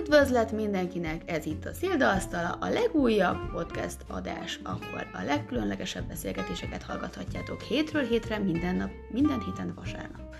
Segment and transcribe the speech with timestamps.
[0.00, 7.60] Üdvözlet mindenkinek, ez itt a Szildaasztala, a legújabb podcast adás, ahol a legkülönlegesebb beszélgetéseket hallgathatjátok
[7.60, 10.31] hétről hétre, minden nap, minden héten vasárnap.